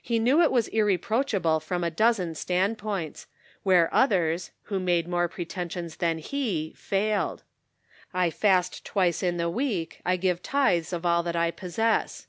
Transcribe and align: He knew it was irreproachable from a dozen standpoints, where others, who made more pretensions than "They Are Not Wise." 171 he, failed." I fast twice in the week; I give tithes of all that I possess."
He 0.00 0.18
knew 0.18 0.40
it 0.40 0.50
was 0.50 0.68
irreproachable 0.68 1.60
from 1.60 1.84
a 1.84 1.90
dozen 1.90 2.34
standpoints, 2.34 3.26
where 3.64 3.92
others, 3.92 4.50
who 4.72 4.80
made 4.80 5.06
more 5.06 5.28
pretensions 5.28 5.96
than 5.96 6.16
"They 6.16 6.16
Are 6.16 6.16
Not 6.16 6.32
Wise." 6.32 6.32
171 6.32 6.66
he, 6.72 6.74
failed." 7.12 7.42
I 8.24 8.30
fast 8.30 8.86
twice 8.86 9.22
in 9.22 9.36
the 9.36 9.50
week; 9.50 10.00
I 10.06 10.16
give 10.16 10.42
tithes 10.42 10.94
of 10.94 11.04
all 11.04 11.22
that 11.22 11.36
I 11.36 11.50
possess." 11.50 12.28